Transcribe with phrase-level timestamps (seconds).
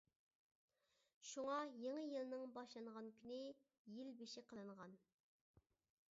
[1.31, 3.37] شۇڭا يېڭى يىلنىڭ باشلانغان كۈنى
[3.97, 4.97] يىل بېشى قىلىنغان.